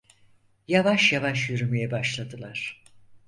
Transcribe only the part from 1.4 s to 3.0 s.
yürümeye başladılar.